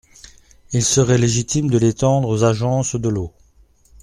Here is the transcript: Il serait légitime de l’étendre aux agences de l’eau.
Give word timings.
Il 0.71 0.83
serait 0.83 1.19
légitime 1.19 1.69
de 1.69 1.77
l’étendre 1.77 2.27
aux 2.27 2.43
agences 2.43 2.95
de 2.95 3.07
l’eau. 3.07 3.35